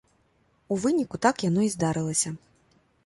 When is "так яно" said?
1.25-1.61